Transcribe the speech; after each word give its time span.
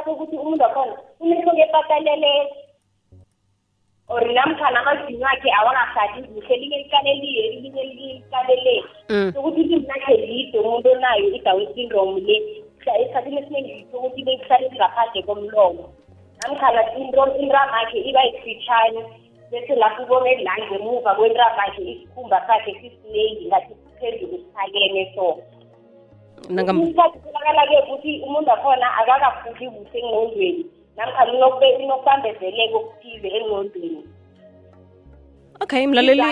ukuthi 0.00 0.36
umuntu 0.40 0.64
wakhona 0.64 0.94
umuntu 1.20 1.50
ngepateleleyo 1.52 2.46
or 4.08 4.22
namkhana 4.34 4.78
amazinyo 4.80 5.26
akhe 5.32 5.50
awangasati 5.60 6.18
kuhle 6.32 6.54
linye 6.60 6.78
liqaleliye 6.84 7.42
linye 7.60 7.84
liqaleleki 7.84 9.38
ukuthi 9.38 9.60
mm. 9.62 9.66
ilimi 9.68 9.86
lakhe 9.90 10.14
lide 10.28 10.56
umuntu 10.62 10.86
onayo 10.94 11.26
idown 11.36 11.62
syndrome 11.74 12.18
le 12.26 12.36
esikhathini 12.80 13.40
esiningi 13.40 13.72
litho 13.78 13.96
ukuthi 13.98 14.20
beyihlale 14.26 14.68
ngaphandle 14.76 15.20
komlomo 15.28 15.84
namkhana 16.40 16.80
into 17.00 17.22
intramakhe 17.42 17.98
iba 18.08 18.22
yifitshane 18.28 19.00
bese 19.50 19.74
lapho 19.80 20.02
ubone 20.04 20.30
la 20.44 20.54
ngemuva 20.58 21.10
kwentramakhe 21.18 21.82
isikhumba 21.92 22.38
sakhe 22.46 22.72
sisiningi 22.80 23.44
ngathi 23.48 23.72
siphezulu 23.76 24.36
siphakeme 24.40 25.04
so 25.14 25.26
isikhathi 26.50 27.18
kubonakala-ke 27.22 27.76
ukuthi 27.86 28.12
umuntu 28.26 28.48
akhona 28.56 28.86
akakafuki 29.00 29.64
kuhle 29.72 29.98
engqondweni 30.02 30.60
namkha 30.96 31.22
unokubambezeleka 31.80 32.76
okuthize 32.80 33.28
engqondweni 33.38 34.02
okay 35.62 35.82
mlaleli 35.90 36.22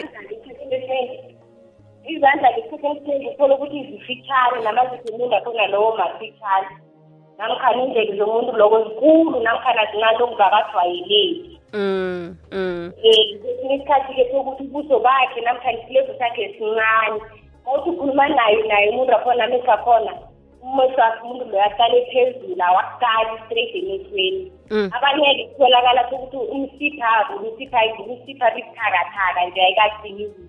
izandla 2.13 2.49
ngesikhathi 2.53 2.87
esiningi 3.03 3.29
uthole 3.33 3.55
ukuthi 3.55 3.79
zifitshane 3.91 4.59
namazitho 4.67 5.09
omuntu 5.15 5.35
akhona 5.39 5.65
lowo 5.73 5.91
mafitshane 6.01 6.73
namkhani 7.39 7.81
indlebe 7.87 8.13
zomuntu 8.21 8.51
loko 8.61 8.77
zinkulu 8.85 9.37
namkhana 9.47 9.83
zinanto 9.93 10.23
okungakajwayeleki 10.25 11.25
um 11.73 11.81
mm, 11.81 12.37
um 12.53 12.59
mm. 12.59 12.93
um 12.93 12.93
eh, 13.11 13.25
kwesinye 13.41 13.75
isikhathi-ke 13.77 14.25
sokuthi 14.33 14.63
ubuso 14.69 14.97
bakhe 15.07 15.39
namkhani 15.47 15.77
isilezo 15.81 16.13
sakhe 16.21 16.45
sincane 16.59 17.19
awusukhuluma 17.67 18.27
naye 18.37 18.59
naye 18.71 18.87
umuntu 18.93 19.13
akhona 19.19 19.43
amehla 19.47 19.77
khona 19.85 20.13
umehlo 20.67 21.01
wakhe 21.05 21.21
umuntu 21.25 21.45
loyo 21.51 21.65
aqale 21.69 21.97
phezulu 22.11 22.63
awakali 22.71 23.33
straight 23.45 23.73
emehlweni 23.81 24.43
mm. 24.73 24.89
abanye-ke 24.97 25.45
kutholakala 25.53 26.03
sokuthi 26.11 26.37
umsiphabo 26.55 27.33
umsipha 27.41 27.79
umsipha 28.05 28.47
bibuthakathaka 28.55 29.41
nje 29.47 29.61
ayikaqini 29.67 30.25
kuhle 30.29 30.45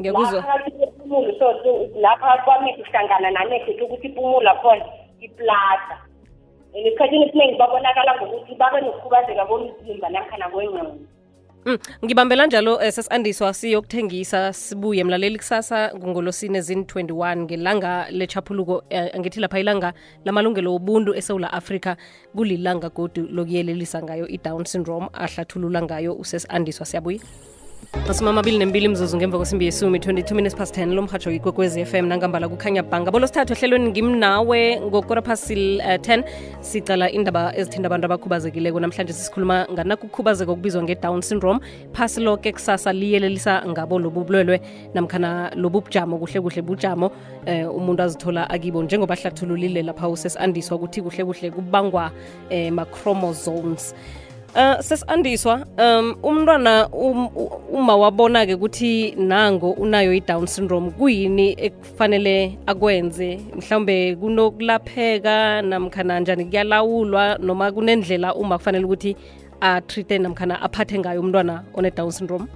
ngekuzoumulo 0.00 1.32
so 1.40 1.46
lapha 2.04 2.30
kwamehle 2.44 2.80
kuhlangana 2.84 3.28
namehle 3.36 3.76
sokuthi 3.78 4.06
ipumulo 4.10 4.48
akhona 4.54 4.84
iplaza 5.26 5.96
and 6.76 6.84
esikhathini 6.86 7.24
esiningi 7.28 7.56
babonakala 7.60 8.12
ngokuthi 8.20 8.52
babe 8.60 8.76
nokukhubazeka 8.84 9.42
komzimba 9.50 10.08
namkhana 10.12 10.46
kwengqondo 10.52 10.94
Mm, 11.68 11.76
ngibambela 12.04 12.46
njalo 12.46 12.80
eh, 12.82 12.92
sesandiswa 12.92 13.54
siyokuthengisa 13.54 14.52
sibuye 14.52 15.04
mlaleli 15.04 15.36
kusasa 15.38 15.92
ngolosine 15.98 16.60
zin-21 16.64 17.36
ngelanga 17.44 18.06
lechaphuluko 18.10 18.84
eh, 18.90 19.12
lapha 19.36 19.58
ilanga 19.60 19.92
lamalungelo 20.24 20.72
obuntu 20.74 21.12
esewula 21.14 21.52
afrika 21.52 21.96
kulilanga 22.36 22.88
godu 22.88 23.28
lokuyelelisa 23.32 24.00
ngayo 24.02 24.24
i-down 24.32 24.64
syndrome 24.64 25.08
ahlathulula 25.12 25.82
ngayo 25.84 26.14
usesandiswa 26.16 26.86
siyabuye 26.88 27.18
masumi 28.06 28.28
amabili 28.30 28.58
nembili 28.58 28.88
mzuzu 28.88 29.16
ngemva 29.16 29.36
kwesimbi 29.38 29.64
yesumi 29.64 29.98
22 29.98 30.34
minutes 30.34 30.54
past 30.56 30.78
10 30.78 30.94
lomhatsho 30.94 31.30
ikwekwez 31.32 31.76
f 31.76 31.94
m 31.94 32.06
nangambala 32.06 32.48
kukhanya 32.48 32.82
bhanga 32.82 33.10
bolosithathu 33.10 33.52
ehlelweni 33.52 33.88
ngimnawe 33.88 34.80
ngokora 34.80 35.22
uh, 35.22 35.28
eh, 35.28 35.98
10 35.98 36.24
sicala 36.60 37.10
indaba 37.10 37.54
ezithinda 37.56 37.86
abantu 37.88 38.04
abakhubazekileko 38.08 38.80
namhlanje 38.80 39.12
sisikhuluma 39.12 39.56
nganakukhubazeka 39.72 40.50
okubizwa 40.52 40.82
nge-down 40.82 41.20
syndrome 41.22 41.60
phasi 41.92 42.20
loke 42.20 42.52
kusasa 42.52 42.92
liyelelisa 42.92 43.64
ngabo 43.68 43.98
lobu 43.98 44.24
bulwelwe 44.24 44.60
namkhana 44.94 45.52
lobu 45.56 45.80
bujamo 45.80 46.18
kuhle 46.18 46.40
kuhle 46.40 46.62
bujamo 46.62 47.12
eh, 47.46 47.74
umuntu 47.76 48.02
azithola 48.02 48.50
akibo 48.50 48.82
njengoba 48.82 49.14
hlathululile 49.14 49.82
lapha 49.82 50.08
usesi 50.08 50.38
andiswa 50.38 50.76
ukuthi 50.76 51.02
kuhle 51.02 51.24
kuhle 51.24 51.50
kubangwa 51.50 52.10
eh, 52.50 52.72
ma-chromosomes 52.72 53.94
Uh, 54.56 54.60
eh, 54.60 54.76
sesandiswa 54.80 55.64
um 55.78 56.14
umntwana 56.24 56.88
um, 56.92 57.28
uma 57.70 57.96
wabona-ke 58.00 58.54
ukuthi 58.56 59.12
nango 59.20 59.70
unayo 59.76 60.12
i-down 60.14 60.46
syndrome 60.46 60.88
kuyini 60.96 61.52
ekufanele 61.58 62.56
akwenze 62.66 63.38
mhlawumbe 63.56 64.16
kunokulapheka 64.16 65.62
namkhana 65.62 66.20
njani 66.20 66.44
kuyalawulwa 66.44 67.36
noma 67.40 67.72
kunendlela 67.72 68.34
uma 68.34 68.56
kufanele 68.58 68.84
ukuthi 68.84 69.16
atreate 69.60 70.18
namkhana 70.18 70.62
aphathe 70.62 70.98
ngayo 70.98 71.20
umntwana 71.20 71.64
one-down 71.74 72.10
syndrome 72.10 72.46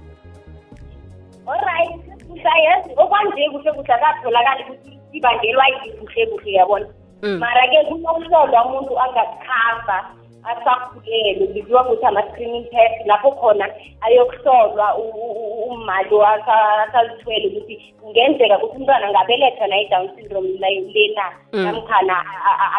olright 1.45 1.93
mhlayazi 2.29 2.89
okwanje 2.97 3.49
kuhle 3.53 3.71
kuhle 3.73 3.93
akatholakali 3.93 4.63
ukuthi 4.63 4.97
ibangelwa 5.13 5.65
yini 5.69 5.89
kuhle 6.01 6.25
kuhle 6.25 6.51
yabona 6.57 6.87
mm. 7.21 7.37
mara-ke 7.37 7.85
kunokuhlolwa 7.85 8.65
umuntu 8.65 8.93
angakuhamba 8.99 10.13
asakhulele 10.51 11.47
ngiziwa 11.51 11.81
ngokuthi 11.85 12.05
ama-screening 12.11 12.65
test 12.71 12.97
lapho 13.09 13.29
khona 13.39 13.65
ayokuhlolwa 14.05 14.87
ummali 15.73 16.15
asazithwele 16.83 17.45
ukuthi 17.49 17.73
kungenzeka 18.01 18.55
ukuthi 18.57 18.75
umntwana 18.77 19.05
angabeletha 19.09 19.65
naye 19.71 19.83
i-down 19.85 20.07
syndrome 20.15 20.49
lena 20.93 21.25
mm. 21.55 21.63
namkhana 21.65 22.15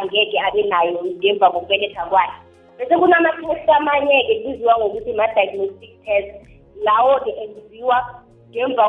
angeke 0.01 0.37
abe 0.47 0.63
nayo 0.73 0.91
ngemva 1.19 1.47
kokubeletha 1.55 2.03
kwakhe 2.11 2.33
bese 2.79 2.95
kunamathest 3.01 3.69
amanye-ke 3.79 4.35
kiziwa 4.43 4.75
ngokuthi 4.79 5.11
ma-diagnostic 5.19 5.93
test 6.05 6.33
lawo-ke 6.87 7.31
enziwa 7.43 7.99
ngemva 8.51 8.85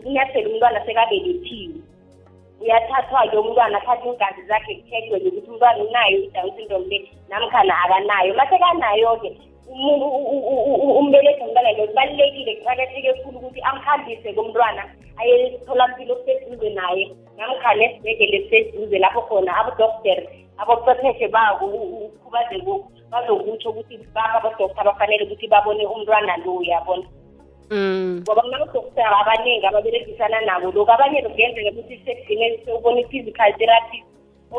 kunyathele 0.00 0.46
umntwana 0.50 0.78
sekabelethiwe 0.86 1.78
uyathathwa-ke 2.62 3.36
umntwana 3.42 3.76
athathe 3.78 4.04
iingazi 4.08 4.42
zakhe 4.50 4.72
kuthegwe 4.78 5.16
ngokuthi 5.20 5.48
umntwana 5.52 5.78
unayo 5.86 6.16
i-down 6.24 6.50
syndrome 6.56 6.86
le 6.90 6.98
namkhana 7.28 7.74
akanayo 7.84 8.30
masekanayo-ke 8.38 9.30
umbeletha 11.00 11.42
umntwana 11.44 11.70
lo 11.76 11.84
kubalulekile 11.88 12.52
kuqakatheke 12.58 13.10
kkhulu 13.14 13.36
ukuthi 13.40 13.60
amkhambise 13.70 14.28
komntwana 14.38 14.82
ayetholampilo 15.20 16.12
okuseduze 16.16 16.70
naye 16.78 17.02
namkhana 17.36 17.82
esibhedlele 17.88 18.36
kuseduze 18.44 18.96
lapho 19.02 19.20
khona 19.28 19.50
abodokter 19.60 20.18
abocepheshe 20.60 21.26
babo 21.36 21.66
ukhubazekoku 22.14 22.86
bazokutsho 23.12 23.68
ukuthi 23.72 23.94
baba 24.16 24.34
abodokta 24.38 24.80
bafanele 24.88 25.22
ukuthi 25.26 25.46
babone 25.54 25.82
umntwana 25.94 26.32
lo 26.44 26.54
yabona 26.70 27.06
Mm. 27.72 28.20
ngoba 28.28 28.42
kunabodokotara 28.44 29.16
abaningi 29.24 29.66
ababeregisana 29.66 30.38
nabo 30.48 30.66
lokhu 30.76 30.92
abanye 30.92 31.18
kungenzeka 31.24 31.72
ukuthi 31.72 31.96
sekugcineni 32.04 32.56
sewubona 32.64 32.98
i-physical 33.00 33.50
therapist 33.60 34.06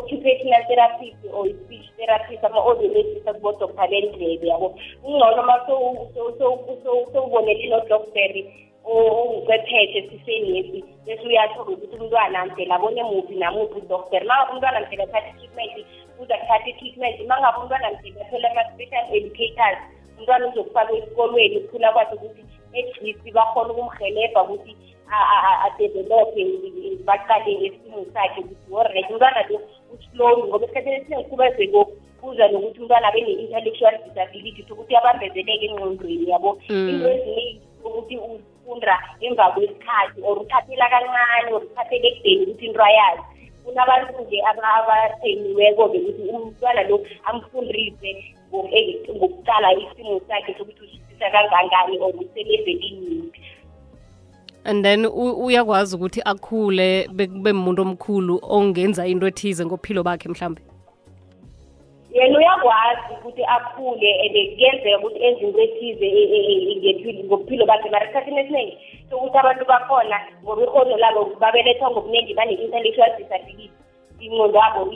occupational 0.00 0.62
therapist 0.68 1.18
or 1.34 1.44
i-speech 1.50 1.86
therapist 1.98 2.42
ama-odiologist 2.48 3.24
akubodoktar 3.30 3.86
lendlebe 3.92 4.46
yabo 4.50 4.68
kungcono 5.02 5.42
ma 5.48 5.56
sewubonele 7.14 7.64
nodoktari 7.70 8.40
ongicwephethe 8.90 10.00
siseniesi 10.10 10.78
bese 11.06 11.24
uyathola 11.28 11.62
ukuthi 11.70 11.86
umntwana 11.96 12.38
mdele 12.46 12.72
abone 12.76 13.02
muphi 13.10 13.34
namuphi 13.40 13.78
udoktari 13.82 14.24
ma 14.30 14.34
ngabe 14.42 14.50
umntwana 14.54 14.78
mdele 14.82 15.02
athathe 15.06 15.28
i-treatment 15.30 15.72
uzathatha 16.22 16.66
i-treatment 16.72 17.16
ma 17.30 17.36
ngabe 17.40 17.56
umntwana 17.62 17.86
mdele 17.94 18.18
athole 18.24 18.46
ama-special 18.50 19.04
educators 19.18 19.78
umntwana 20.18 20.44
uzokufaka 20.50 20.90
esikolweni 20.98 21.54
ukuthula 21.60 21.88
kwakhe 21.94 22.16
ukuthi 22.18 22.42
atleast 22.78 23.22
bakhone 23.32 23.70
ukumhelebha 23.70 24.40
ukuthi 24.42 24.72
adevelophe 25.66 26.42
baqale 27.06 27.52
esimo 27.66 27.98
sakhe 28.12 28.40
ukuthi 28.42 28.68
orit 28.74 29.06
umntwana 29.12 29.40
lo 29.50 29.58
uslon 29.94 30.38
ngoba 30.48 30.64
esikhathini 30.66 30.96
esiningi 30.98 31.28
kubezeko 31.30 31.80
kuza 32.20 32.44
nokuthi 32.52 32.78
umntwana 32.82 33.06
abe 33.10 33.20
ne-intellectual 33.24 33.94
disability 34.04 34.60
sokuthi 34.68 34.92
abambezeleke 35.00 35.66
engqondweni 35.70 36.24
yabo 36.32 36.50
mm. 36.70 36.88
into 36.90 37.06
eziningi 37.14 37.56
ukuthi 37.86 38.14
ufunda 38.26 38.94
emva 39.26 39.44
kwesikhathi 39.54 40.18
or 40.26 40.36
uthathela 40.42 40.86
kancane 40.92 41.48
or 41.54 41.60
uthathele 41.66 42.06
ekudeni 42.10 42.42
ukuthi 42.42 42.64
into 42.70 42.82
ayazi 42.90 43.22
kunabantu-ke 43.74 44.36
abathenyiweko-ke 44.50 45.98
ukuthi 45.98 46.24
umntwana 46.38 46.80
lo 46.88 46.96
amfundise 47.30 48.10
eh, 48.70 48.86
ngokuqala 49.16 49.68
isimo 49.82 50.14
sakhe 50.28 50.52
sokuthi 50.58 50.80
usisisa 50.86 51.26
kangangani 51.34 51.96
or 51.98 52.12
uselevelini 52.14 53.32
and 54.64 54.84
then 54.84 55.00
uyakwazi 55.06 55.92
ukuthi 55.98 56.20
akhule 56.32 57.08
bekube 57.18 57.50
umuntu 57.58 57.80
omkhulu 57.86 58.34
ongenza 58.56 59.02
into 59.12 59.26
ethize 59.30 59.60
ngophilo 59.66 60.00
bakhe 60.06 60.28
mhlambe 60.30 60.62
yena 62.14 62.38
uyakwazi 62.38 63.00
ukuthi 63.20 63.44
akhule 63.44 64.10
and 64.22 64.34
kuyenzeka 64.54 64.98
ukuthi 64.98 65.18
enze 65.24 65.44
into 65.44 65.60
ethize 65.60 66.06
e, 66.06 66.78
e, 66.78 67.10
e, 67.10 67.24
ngobuphilo 67.24 67.66
bakhe 67.66 67.90
mara 67.90 68.04
esikhathini 68.06 68.38
esiningi 68.40 68.74
sokuthi 69.10 69.38
abantu 69.42 69.64
bakhona 69.66 70.18
ngoba 70.44 70.62
ihono 70.66 70.94
labo 71.02 71.22
babelethwa 71.40 71.90
ngobuningi 71.90 72.32
bane-intellectual 72.38 73.10
disability 73.18 73.66
ingqondo 74.22 74.58
yabo 74.58 74.94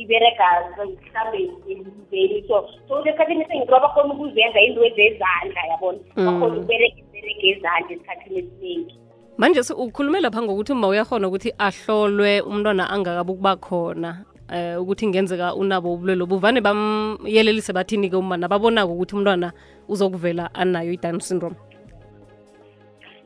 ibereka 0.00 0.46
mhlawumbe 0.78 1.72
emzeni 1.72 2.38
so 2.48 2.56
sokuthi 2.88 3.08
esikhathini 3.12 3.40
esiningi 3.44 3.66
kuba 3.68 3.80
bakhona 3.84 4.10
ukuzenza 4.16 4.60
into 4.66 4.80
ezezandla 4.88 5.60
yabona 5.70 5.98
mm. 6.16 6.24
bakhona 6.26 6.52
ukubereka 6.56 6.96
ibereka 7.04 7.42
ezandla 7.52 7.90
esikhathini 7.92 8.38
esiningi 8.42 8.94
manje 9.40 9.60
ukhulume 9.76 10.18
lapha 10.24 10.40
ngokuthi 10.42 10.72
uma 10.72 10.88
uyakhona 10.88 11.28
ukuthi 11.28 11.50
ahlolwe 11.68 12.32
umntwana 12.40 12.84
angakabi 12.94 13.30
ukuba 13.32 13.52
khona 13.60 14.10
uh, 14.54 14.76
ukuthi 14.82 15.06
ngenzeka 15.10 15.54
unabo 15.54 15.92
ubulwele 15.94 16.22
obuvane 16.24 16.60
bamyelelise 16.60 17.72
bathini-ke 17.72 18.16
uma 18.18 18.36
nababona-ke 18.36 18.92
ukuthi 18.92 19.12
umntwana 19.16 19.48
uzokuvela 19.88 20.44
anayo 20.54 20.92
i-down 20.92 21.20
syndrome 21.20 21.56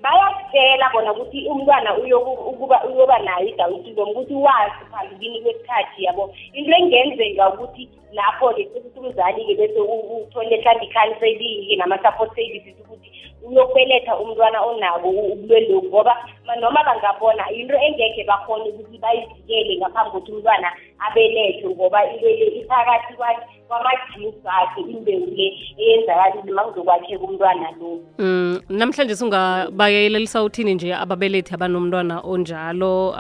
bayakutshela 0.03 0.87
bona 0.93 1.11
ukuthi 1.13 1.39
umntwana 1.51 1.91
uyoba 1.99 2.77
uyo 2.89 3.05
nayo 3.25 3.47
i-down 3.49 3.75
syndrome 3.85 4.11
ukuthi 4.13 4.35
wazi 4.35 4.81
phambilini 4.91 5.39
kwesikhathi 5.45 6.05
yabo 6.05 6.33
into 6.55 6.73
engenzeka 6.77 7.43
ukuthi 7.55 7.89
lapho-ke 8.17 8.69
sekuthi 8.75 8.99
uzali-ke 9.01 9.55
bese 9.59 9.81
uthole 9.81 10.57
hlambe 10.63 10.85
i-counseling-ke 10.89 11.77
nama-support 11.79 12.31
services 12.35 12.77
uyokubeletha 13.49 14.13
umntwana 14.21 14.59
onabo 14.67 15.09
ubulwelobu 15.33 15.89
ngoba 15.89 16.15
noma 16.61 16.83
bangabona 16.85 17.47
into 17.55 17.75
engekhe 17.77 18.25
bakhone 18.29 18.65
ukuthi 18.71 18.99
bayivikele 19.01 19.77
ngaphambi 19.81 20.11
kokuthi 20.13 20.31
umntwana 20.35 20.69
abelethe 20.99 21.65
ngoba 21.73 21.99
ibele 22.15 22.47
iphakathi 22.61 23.13
kwamajinsi 23.69 24.45
akhe 24.47 24.81
imbewu 24.83 25.27
le 25.33 25.47
eyenzakalile 25.79 26.51
ma 26.53 26.63
kuzokwakheka 26.69 27.23
umntwana 27.25 27.67
lo 27.79 28.01
um 28.21 28.61
namhlanje 28.69 29.15
singabayelelisa 29.17 30.43
uthini 30.45 30.75
nje 30.75 30.91
ababelethi 30.95 31.55
abanomntwana 31.55 32.21
onjalo 32.25 33.15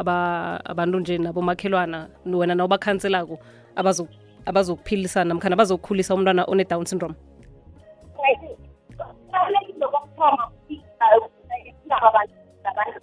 abantu 0.68 0.96
nje 1.00 1.14
nabomakhelwana 1.22 1.98
wena 2.26 2.54
nawubakhanselako 2.58 3.38
abazokuphilisana 4.48 5.28
namkhani 5.32 5.54
abazokukhulisa 5.54 6.12
umntwana 6.14 6.44
one-down 6.46 6.84
syndrome 6.84 7.16
kokuthoma 10.20 11.96
abantu 12.08 12.36
abantu 12.70 12.98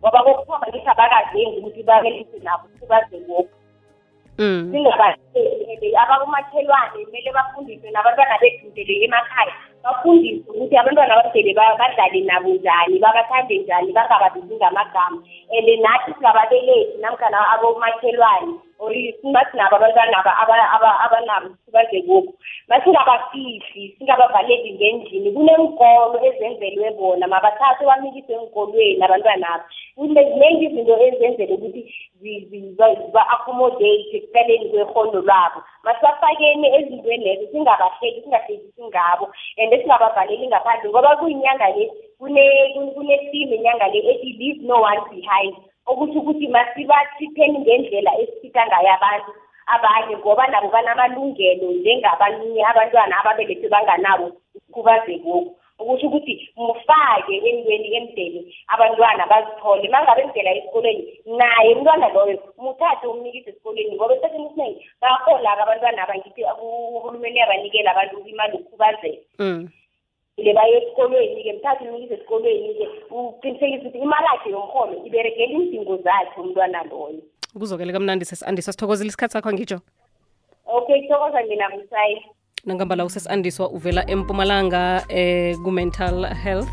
ngoba 0.00 0.18
kokuthoma 0.24 0.64
ngithi 0.68 0.88
abakazengi 0.92 1.56
ukuthi 1.60 1.82
babelise 1.88 2.38
nabo 2.46 2.64
ukuthi 2.66 2.86
baze 2.90 3.16
ngoku 3.26 3.54
singabahleli 4.70 5.88
abakumakhelwane 6.02 6.98
kumele 7.04 7.30
bafundiswe 7.36 7.88
nabantwana 7.92 8.36
bedudele 8.40 8.94
emakhaya 9.06 9.52
bafundiswe 9.84 10.44
ukuthi 10.52 10.76
abantwana 10.80 11.12
abadele 11.16 11.52
badlale 11.56 12.20
nabo 12.28 12.48
njani 12.56 12.96
babathande 12.98 13.54
njani 13.62 13.90
bangababizi 13.92 14.54
ngamagama 14.56 15.18
and 15.52 15.68
nathi 15.84 16.10
singababelethi 16.16 16.98
namkhana 17.00 17.38
abomakhelwane 17.54 18.54
singathi 19.20 19.56
nabo 19.56 19.76
abantwanaba 19.78 20.30
abanabo 21.04 21.48
sibaze 21.64 21.96
koku 22.06 22.32
masingabafihli 22.68 23.82
singabavaleli 23.96 24.68
ngendlini 24.76 25.30
kunenkolo 25.36 26.16
ezenzelwe 26.28 26.88
bona 26.98 27.24
mabathathe 27.32 27.82
bamikise 27.88 28.32
enkolweni 28.40 29.00
abantwanaba 29.06 29.64
ziningi 29.98 30.64
izinto 30.68 30.94
ezenzela 31.08 31.52
ukuthi 31.56 31.80
ba-accommodate 33.14 34.14
ekuqaleni 34.16 34.64
kwehono 34.70 35.18
lwabo 35.26 35.58
masibafakeni 35.84 36.66
ezintweni 36.76 37.24
lezo 37.26 37.44
singabahleki 37.52 38.20
singahlekisi 38.22 38.82
ngabo 38.88 39.24
and 39.60 39.70
singabavaleli 39.80 40.44
ngaphandle 40.52 40.88
ngoba 40.92 41.10
kuyinyanga 41.20 41.68
le 41.76 41.84
kunesimu 42.20 43.54
inyanga 43.56 43.86
le 43.92 43.98
ethi 44.12 44.30
leave 44.38 44.60
no 44.68 44.76
one 44.88 45.00
behind 45.10 45.54
okusho 45.90 46.18
ukuthi 46.20 46.48
masibakhipheni 46.54 47.58
ngendlela 47.62 48.10
esiphila 48.22 48.62
ngayo 48.66 48.90
abantu 48.98 49.30
abanye 49.74 50.14
ngoba 50.18 50.44
nabo 50.52 50.68
banamalungelo 50.74 51.66
njengabanye 51.78 52.60
abantwana 52.70 53.14
ababelethwe 53.20 53.68
banganabo 53.74 54.26
ukubazekoko 54.68 55.54
okusho 55.80 56.06
ukuthi 56.08 56.34
mufake 56.64 57.34
entweni 57.48 57.88
emdeni 57.98 58.40
abantwana 58.74 59.22
bazithole 59.30 59.86
uma 59.88 60.00
ngabe 60.04 60.22
mdela 60.28 60.50
esikolweni 60.58 61.02
naye 61.38 61.68
umntwana 61.74 62.06
loyo 62.14 62.34
muthathe 62.62 63.04
umnikise 63.12 63.48
esikolweni 63.50 63.90
ngoba 63.94 64.12
esikhathini 64.14 64.46
esiningi 64.50 64.80
bahola-ke 65.02 65.62
abantwana 65.64 65.98
abangithi 66.04 66.42
uhulumeni 66.96 67.38
abanikela 67.44 67.88
abantu 67.94 68.14
imali 68.32 68.52
okukhubazeka 68.58 69.22
mm. 69.38 69.62
ngiphinde 70.46 70.52
baye 70.52 70.82
esikolweni-ke 70.82 71.58
mthathe 71.58 71.88
umikise 71.88 72.14
esikolweni-ke 72.14 73.10
uqinisekise 73.10 73.88
ukuthi 73.88 74.24
yakhe 74.24 74.50
yomholo 74.50 75.06
iberekele 75.06 75.52
iindingo 75.52 75.96
zakhe 75.96 76.40
umntwana 76.40 76.82
loyo 76.90 77.22
kuzokele 77.58 77.92
kamnandi 77.92 78.24
sesi-andiswa 78.24 78.72
sithokozile 78.72 79.08
isikhathi 79.10 79.32
sakho 79.34 79.48
angitsho 79.48 79.78
okay 80.66 80.98
sithokoza 81.02 81.40
mina 81.48 81.66
busayi 81.70 82.22
nangambala 82.64 83.04
usesandiswa 83.04 83.68
uvela 83.70 84.06
empumalanga 84.10 85.02
eh, 85.08 85.56
ku-mental 85.64 86.22
health 86.26 86.68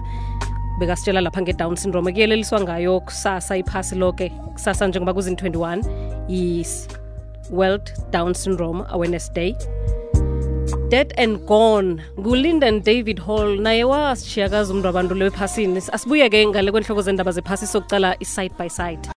bekasitshela 0.80 1.22
lapha 1.22 1.42
nge-down 1.42 1.76
syndrome 1.76 2.12
kuyeleliswa 2.14 2.62
ngayo 2.62 3.00
kusasa 3.02 3.58
iphasi 3.58 3.96
loke 3.96 4.30
kusasa 4.54 4.88
njengoba 4.88 5.14
kuzini 5.14 5.36
21 5.38 5.82
is 6.30 6.86
world 7.54 7.88
down 8.14 8.34
syndrome 8.34 8.84
awareness 8.94 9.32
day 9.34 9.56
dead 10.94 11.12
and 11.24 11.36
gone 11.54 11.88
ngulinda 12.24 12.68
david 12.90 13.20
hall 13.28 13.50
naye 13.68 13.84
wasishiyakazi 13.92 14.74
umntu 14.74 14.88
wabantu 14.90 15.14
lo 15.22 15.26
ephasini 15.32 15.82
asibuye 15.98 16.26
ke 16.34 16.42
ngale 16.50 16.70
kwenhloko 16.76 17.02
zendaba 17.10 17.32
zephasi 17.38 17.66
sokucala 17.74 18.12
i-side 18.26 18.54
by 18.62 18.70
side 18.80 19.06